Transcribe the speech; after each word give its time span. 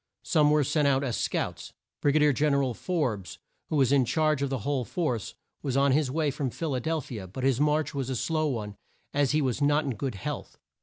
Some 0.23 0.49
were 0.49 0.63
sent 0.63 0.87
out 0.87 1.03
as 1.03 1.15
scouts. 1.15 1.73
Brig 2.01 2.15
a 2.15 2.19
dier 2.19 2.33
Gen 2.33 2.55
er 2.55 2.63
al 2.63 2.73
Forbes, 2.73 3.37
who 3.69 3.75
was 3.75 3.91
in 3.91 4.03
charge 4.03 4.41
of 4.41 4.49
the 4.49 4.57
whole 4.65 4.83
force, 4.83 5.35
was 5.61 5.77
on 5.77 5.91
his 5.91 6.09
way 6.09 6.31
from 6.31 6.49
Phil 6.49 6.73
a 6.73 6.79
del 6.79 7.01
phi 7.01 7.17
a, 7.19 7.27
but 7.27 7.43
his 7.43 7.61
march 7.61 7.93
was 7.93 8.09
a 8.09 8.15
slow 8.15 8.47
one 8.47 8.75
as 9.13 9.29
he 9.33 9.43
was 9.43 9.61
not 9.61 9.83
in 9.85 9.91
good 9.93 10.15
health. 10.15 10.57